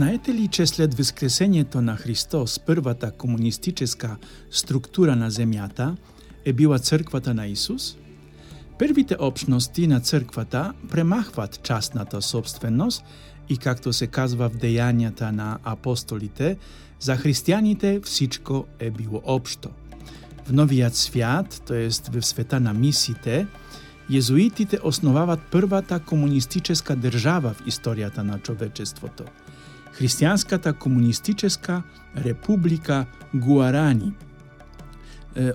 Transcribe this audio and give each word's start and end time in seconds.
Знаете 0.00 0.34
ли, 0.34 0.48
че 0.48 0.64
след 0.66 0.94
воскресењето 0.96 1.80
на 1.84 1.92
Христос, 1.96 2.58
првата 2.58 3.10
комунистическа 3.12 4.14
структура 4.50 5.12
на 5.16 5.28
земјата 5.30 5.96
е 6.44 6.52
била 6.52 6.78
црквата 6.78 7.34
на 7.34 7.46
Исус? 7.46 7.96
Првите 8.78 9.16
обшности 9.20 9.86
на 9.86 10.00
црквата 10.00 10.72
премахват 10.90 11.60
частната 11.62 12.22
собственост 12.22 13.04
и 13.48 13.56
както 13.56 13.92
се 13.92 14.06
казва 14.06 14.48
в 14.48 14.56
дејањата 14.56 15.30
на 15.30 15.58
апостолите, 15.64 16.56
за 17.00 17.16
христијаните 17.16 18.00
всичко 18.04 18.64
е 18.78 18.90
било 18.90 19.20
општо. 19.24 19.68
В 20.46 20.52
новиот 20.52 20.96
свят, 20.96 21.62
тоест 21.66 22.08
в 22.08 22.22
света 22.22 22.60
на 22.60 22.72
мисите, 22.72 23.46
језуитите 24.10 24.80
основават 24.82 25.40
првата 25.52 26.00
комунистическа 26.00 26.96
држава 26.96 27.52
в 27.52 27.66
историјата 27.66 28.22
на 28.22 28.38
човечеството– 28.38 29.24
Христијанската 29.98 30.78
комунистическа 30.78 31.82
република 32.16 33.06
Гуарани 33.32 34.12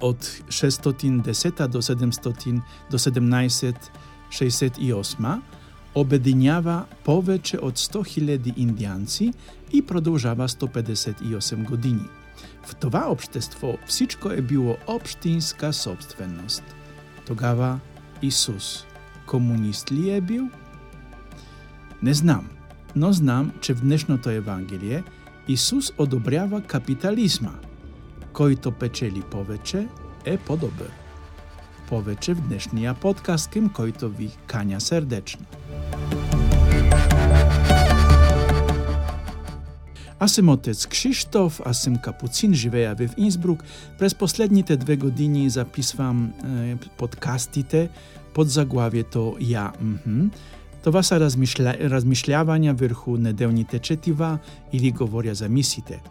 од 0.00 0.40
610 0.48 1.68
до 1.68 1.82
700 1.82 2.60
до 2.90 2.98
1768 2.98 5.40
обединјава 5.94 6.84
повеќе 7.04 7.58
од 7.62 7.74
100.000 7.76 8.54
индијанци 8.56 9.32
и 9.72 9.82
продолжава 9.82 10.48
158 10.48 11.68
години. 11.68 12.04
В 12.66 12.74
това 12.74 13.10
обштество 13.10 13.78
всичко 13.86 14.30
е 14.30 14.42
било 14.42 14.76
обштинска 14.86 15.72
собственост. 15.72 16.62
Тогава 17.26 17.80
Исус 18.22 18.84
комунист 19.26 19.92
ли 19.92 20.10
е 20.10 20.20
бил? 20.20 20.48
Не 22.02 22.14
знам 22.14 22.48
но 22.95 23.11
знам, 23.11 23.51
че 23.61 23.73
в 23.73 23.81
днешното 23.81 24.29
Евангелие 24.29 25.03
Исус 25.47 25.91
одобрява 25.97 26.61
капитализма, 26.61 27.53
којто 28.33 28.71
печели 28.71 29.21
повеќе 29.31 29.87
е 30.25 30.37
подобр. 30.37 30.89
Повеќе 31.89 32.35
в 32.35 32.47
днешниот 32.49 32.99
подкаст 32.99 33.51
кем 33.53 33.69
којто 33.69 34.11
ви 34.11 34.27
кања 34.47 34.79
сердечно. 34.79 35.45
Аз 40.19 40.33
сум 40.33 40.49
отец 40.49 40.87
Кшиштоф, 40.87 41.61
аз 41.65 41.83
сум 41.85 41.95
капуцин, 42.01 42.53
живеја 42.53 42.95
в 42.97 43.13
Инсбрук. 43.17 43.63
През 43.99 44.15
последните 44.15 44.77
две 44.77 44.97
години 44.97 45.49
записвам 45.49 46.33
е, 46.43 46.75
подкастите 46.97 47.89
под 48.33 48.49
заглавието 48.49 49.37
Ја, 49.39 49.71
мхм, 49.81 50.27
Това 50.82 51.02
са 51.02 51.20
размишля... 51.20 51.76
размишлявања 51.78 52.74
врху 52.74 53.16
неделните 53.16 53.78
четива 53.78 54.38
или 54.72 54.92
говорја 54.92 55.32
за 55.32 55.48
мисите. 55.48 56.02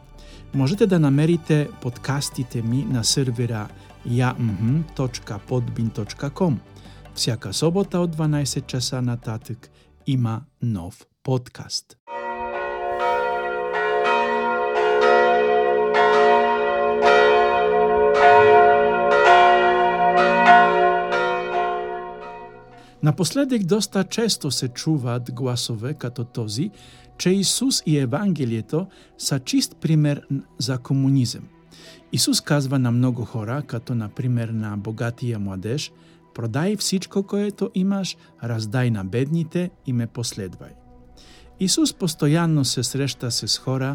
Можете 0.54 0.88
да 0.88 1.00
намерите 1.00 1.70
подкастите 1.82 2.62
ми 2.62 2.84
на 2.84 3.04
сервера 3.04 3.68
jamhm.podbin.com. 4.08 6.56
Всяка 7.16 7.54
собота 7.54 8.00
од 8.00 8.16
12 8.16 8.66
часа 8.66 9.02
нататък 9.02 9.70
има 10.08 10.42
нов 10.62 11.06
подкаст. 11.24 12.01
Напоследек 23.12 23.64
доста 23.64 24.04
често 24.04 24.52
се 24.52 24.68
чуваат 24.68 25.32
гласове 25.34 25.94
като 25.94 26.24
този, 26.24 26.72
че 27.18 27.30
Исус 27.30 27.84
и 27.86 27.98
Евангелието 27.98 28.88
са 29.18 29.40
чист 29.40 29.78
пример 29.82 30.22
за 30.60 30.78
комунизм. 30.78 31.40
Исус 32.12 32.42
казва 32.42 32.80
на 32.80 32.92
много 32.92 33.26
хора, 33.26 33.64
като 33.68 33.96
например 33.96 34.50
на 34.50 34.78
богатия 34.78 35.40
младеж, 35.40 35.92
продай 36.34 36.76
всичко, 36.76 37.24
което 37.24 37.72
имаш, 37.74 38.18
раздай 38.44 38.92
на 38.92 39.06
бедните 39.06 39.70
и 39.86 39.94
ме 39.94 40.08
последвай. 40.08 40.72
Исус 41.62 41.92
постојано 41.94 42.64
се 42.66 42.82
среща 42.84 43.30
с 43.32 43.46
хора 43.62 43.92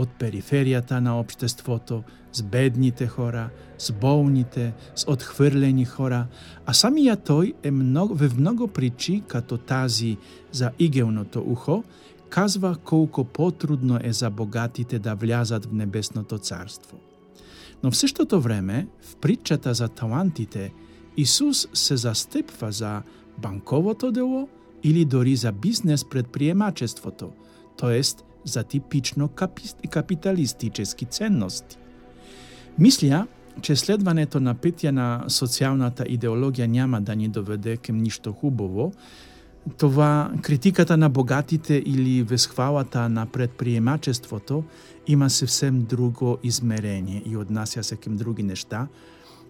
од 0.00 0.08
периферијата 0.16 1.00
на 1.04 1.18
обштеството, 1.20 1.98
с 2.32 2.42
бедните 2.42 3.06
хора, 3.06 3.50
с 3.78 3.92
болните, 3.92 4.72
с 4.94 5.04
отхврлени 5.04 5.84
хора, 5.84 6.22
а 6.64 6.72
самија 6.72 7.18
тој 7.20 7.52
е 7.62 7.70
много, 7.70 8.14
во 8.16 8.28
много 8.38 8.68
причи, 8.68 9.20
като 9.28 9.58
тази 9.58 10.16
за 10.52 10.70
игелното 10.78 11.44
ухо, 11.44 11.82
казва 12.30 12.76
колку 12.84 13.24
потрудно 13.24 13.98
е 14.02 14.12
за 14.12 14.30
богатите 14.30 14.98
да 14.98 15.14
влязат 15.14 15.66
в 15.66 15.72
небесното 15.72 16.38
царство. 16.38 16.96
Но 17.82 17.90
в 17.90 17.96
същото 17.96 18.40
време, 18.40 18.86
в 19.02 19.16
притчата 19.16 19.74
за 19.74 19.88
талантите, 19.88 20.72
Исус 21.16 21.68
се 21.74 21.96
застъпва 21.96 22.72
за 22.72 23.02
банковото 23.38 24.12
дело– 24.12 24.48
или 24.82 25.04
дори 25.04 25.36
за 25.36 25.52
бизнес 25.52 26.04
предприемачеството, 26.04 27.30
тоест 27.76 28.24
за 28.44 28.62
типично 28.62 29.28
капиталистически 29.90 31.04
ценности. 31.04 31.78
Мисля, 32.78 33.26
че 33.62 33.76
следването 33.76 34.40
на 34.40 34.54
петја 34.54 34.90
на 34.90 35.24
социјалната 35.28 36.06
идеологија 36.08 36.66
няма 36.66 37.00
да 37.00 37.16
ни 37.16 37.28
доведе 37.28 37.76
кем 37.76 37.98
ништо 37.98 38.32
хубаво, 38.32 38.92
това 39.78 40.32
критиката 40.42 40.96
на 40.96 41.08
богатите 41.08 41.74
или 41.86 42.22
весхвалата 42.22 43.08
на 43.08 43.26
предприемачеството 43.26 44.64
има 45.06 45.30
съвсем 45.30 45.82
друго 45.82 46.38
измерение 46.42 47.22
и 47.26 47.36
однася 47.36 47.82
се 47.82 47.96
кем 47.96 48.16
други 48.16 48.42
нешта, 48.42 48.86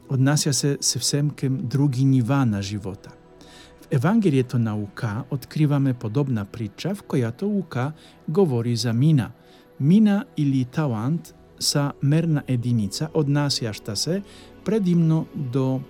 однася 0.09 0.53
се 0.53 0.79
съвсем 0.81 1.31
кем 1.31 1.59
други 1.63 2.05
нива 2.05 2.47
на 2.47 2.63
живота. 2.63 3.11
Ewangelii 3.91 4.45
to 4.45 4.59
nauka 4.59 5.25
odkrywamy 5.31 5.95
podobna 5.95 6.45
priča 6.45 6.95
v 6.95 7.03
to 7.37 7.47
uka 7.47 7.93
govori 8.27 8.77
za 8.77 8.93
mina. 8.93 9.33
Mina 9.79 10.25
ili 10.37 10.65
talent 10.65 11.35
sa 11.59 11.93
merna 12.03 12.43
jedinica 12.49 13.09
od 13.15 13.29
nas 13.29 13.63
jašta 13.63 13.97
se 13.97 14.23
predimno 14.65 15.25
do 15.35 15.81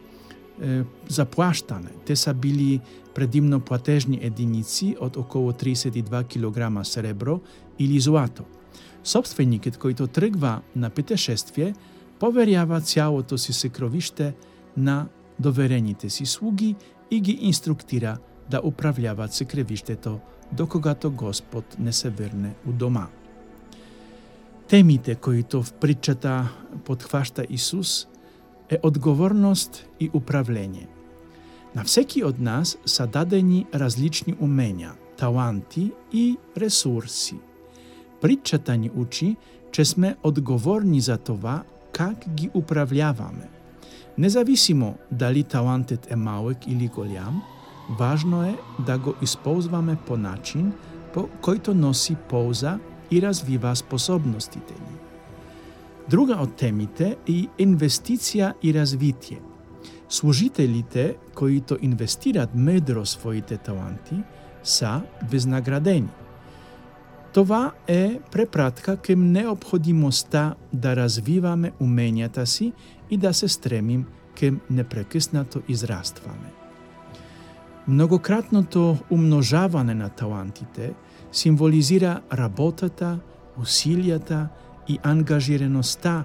e, 0.61 0.84
zapłaštane. 1.09 1.91
Te 2.06 2.16
sa 2.16 2.33
bili 2.33 2.81
predimno 3.15 3.61
platežni 3.61 4.19
jedinici 4.22 4.97
od 5.00 5.17
około 5.17 5.53
32 5.53 6.25
kg 6.25 6.84
srebro 6.84 7.38
ili 7.78 8.00
zlato. 8.00 8.44
Sobstveniki 9.03 9.71
koji 9.71 9.94
to 9.94 10.06
trgva 10.06 10.61
na 10.75 10.91
pitešestvje 10.91 11.75
poverjava 12.19 12.81
ciało 12.81 13.22
to 13.22 13.38
si 13.38 13.53
sekrovište 13.53 14.32
na 14.77 15.06
dovereni 15.38 15.94
te 15.94 16.11
si 16.11 16.27
sługi 16.27 16.75
и 17.10 17.21
ги 17.21 17.38
инструктира 17.41 18.19
да 18.50 18.60
управляват 18.65 19.32
секревиштето 19.32 20.21
докогато 20.53 21.10
Господ 21.10 21.76
не 21.78 21.93
се 21.93 22.10
верне 22.10 22.54
у 22.69 22.72
дома. 22.72 23.06
Темите 24.69 25.15
които 25.15 25.62
в 25.62 25.72
причата 25.72 26.49
подхваща 26.84 27.47
Исус 27.50 28.09
е 28.69 28.78
одговорност 28.82 29.87
и 30.00 30.10
управление. 30.15 30.88
На 31.75 31.84
всеки 31.84 32.25
од 32.25 32.38
нас 32.38 32.78
са 32.87 33.06
дадени 33.06 33.66
различни 33.75 34.34
умења, 34.34 34.91
таланти 35.19 35.93
и 36.12 36.37
ресурси. 36.56 37.38
Причата 38.20 38.76
ни 38.76 38.91
учи, 38.97 39.37
че 39.72 39.84
сме 39.84 40.16
одговорни 40.22 41.00
за 41.00 41.19
това 41.19 41.62
как 41.93 42.34
ги 42.34 42.50
управляваме– 42.54 43.49
Независимо 44.20 44.98
дали 45.10 45.42
талантот 45.42 46.10
е 46.10 46.16
малек 46.16 46.67
или 46.67 46.88
голям, 46.88 47.43
важно 47.99 48.43
е 48.43 48.56
да 48.87 48.99
го 48.99 49.14
използваме 49.22 49.96
по 50.06 50.17
начин 50.17 50.72
по 51.14 51.28
којто 51.43 51.72
носи 51.72 52.17
полза 52.28 52.78
и 53.11 53.22
развива 53.22 53.76
способностите 53.76 54.75
ни. 54.75 54.96
Друга 56.08 56.37
од 56.37 56.52
темите 56.52 57.17
е 57.25 57.46
инвестиција 57.64 58.52
и 58.62 58.75
развитие. 58.75 59.40
Служителите 60.08 61.16
кои 61.34 61.62
инвестират 61.81 62.55
медро 62.55 63.06
своите 63.06 63.56
таланти 63.56 64.20
са 64.62 65.00
вознаградени. 65.32 66.12
Това 67.32 67.73
е 67.87 68.20
препратка 68.32 68.96
кем 68.96 69.32
необходимоста 69.32 70.55
да 70.73 70.96
развиваме 70.96 71.73
уменијата 71.81 72.44
си 72.44 72.73
и 73.11 73.17
да 73.17 73.35
се 73.35 73.49
стремим 73.49 74.07
кем 74.35 74.61
непрекиснато 74.71 75.62
израстваме. 75.69 76.53
Многократното 77.89 78.99
умножаване 79.11 79.95
на 79.95 80.09
талантите 80.09 80.95
символизира 81.33 82.21
работата, 82.33 83.19
усилијата 83.61 84.49
и 84.89 84.99
ангажираноста 85.03 86.25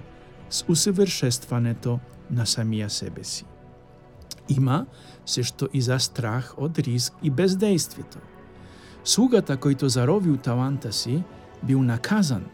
с 0.50 0.64
усъвършенстването 0.68 1.98
на 2.30 2.46
самия 2.46 2.90
себе 2.90 3.24
си. 3.24 3.44
Има 4.48 4.86
се 5.26 5.42
што 5.42 5.68
и 5.72 5.82
за 5.82 5.98
страх 5.98 6.54
од 6.58 6.78
риск 6.78 7.12
и 7.22 7.30
бездействието. 7.30 8.18
Слугата 9.04 9.56
којто 9.56 9.86
заровил 9.86 10.36
таланта 10.36 10.92
си 10.92 11.22
бил 11.62 11.82
наказан, 11.82 12.46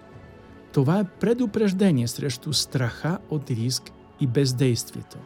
това 0.73 1.01
е 1.01 1.05
предупреждение 1.05 2.09
срещу 2.09 2.53
страха 2.53 3.19
од 3.31 3.51
риск 3.51 3.93
и 4.21 4.27
бездействието. 4.27 5.19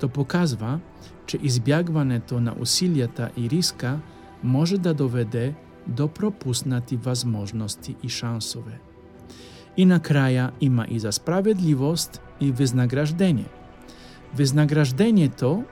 То 0.00 0.08
показва, 0.08 0.80
че 1.26 1.38
избягването 1.42 2.40
на 2.40 2.54
усилията 2.60 3.30
и 3.36 3.50
риска 3.50 3.98
може 4.42 4.78
да 4.78 4.94
доведе 4.94 5.54
до 5.86 6.08
пропуснати 6.08 6.96
возможности 6.96 7.96
и 8.02 8.08
шансове. 8.08 8.80
И 9.76 9.84
на 9.84 10.00
краја 10.00 10.50
има 10.60 10.86
и 10.88 10.98
за 10.98 11.12
справедливост 11.12 12.20
и 12.40 12.50
вознаграждение. 12.52 13.48
Вознаграждението 14.34 15.64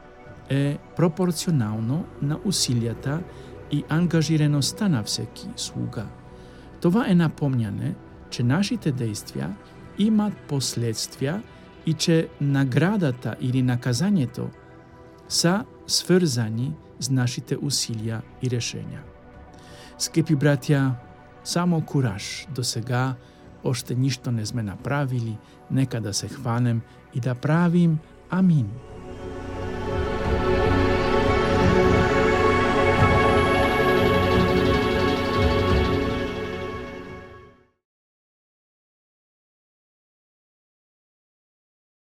е 0.50 0.79
пропорционално 0.96 2.05
на 2.23 2.38
усилията 2.44 3.23
и 3.70 3.85
ангажираността 3.88 4.88
на 4.88 5.02
всеки 5.02 5.49
слуга. 5.56 6.06
Това 6.81 7.08
е 7.08 7.14
напомняне, 7.14 7.94
че 8.31 8.43
нашите 8.43 8.93
действија 8.93 9.55
имат 9.99 10.35
последствија 10.50 11.41
и 11.87 11.93
че 11.93 12.29
наградата 12.41 13.37
или 13.41 13.63
наказанието 13.63 14.51
са 15.29 15.65
сврзани 15.87 16.75
с 17.01 17.11
нашите 17.11 17.57
усилија 17.57 18.23
и 18.43 18.49
решења. 18.49 19.03
Скепи 19.99 20.37
братја, 20.37 20.95
само 21.45 21.81
кураж. 21.81 22.47
До 22.55 22.65
сега 22.65 23.15
оште 23.65 23.95
ништо 23.95 24.31
не 24.31 24.47
сме 24.47 24.63
направили, 24.63 25.39
нека 25.71 26.01
да 26.01 26.15
се 26.15 26.29
хванем 26.29 26.81
и 27.15 27.21
да 27.21 27.35
правим. 27.35 27.99
Амин. 28.31 28.71